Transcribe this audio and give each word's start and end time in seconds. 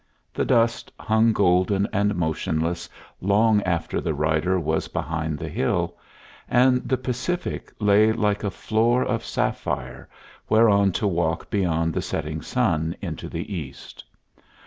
The 0.33 0.45
dust 0.45 0.91
hung 0.99 1.31
golden 1.31 1.87
and 1.93 2.15
motionless 2.15 2.89
long 3.21 3.61
after 3.61 4.01
the 4.01 4.15
rider 4.15 4.59
was 4.59 4.87
behind 4.87 5.37
the 5.37 5.47
hill, 5.47 5.95
and 6.49 6.81
the 6.89 6.97
Pacific 6.97 7.71
lay 7.77 8.11
like 8.11 8.43
a 8.43 8.49
floor 8.49 9.05
of 9.05 9.23
sapphire, 9.23 10.09
whereon 10.49 10.91
to 10.93 11.05
walk 11.05 11.51
beyond 11.51 11.93
the 11.93 12.01
setting 12.01 12.41
sun 12.41 12.95
into 12.99 13.29
the 13.29 13.53
East. 13.55 14.03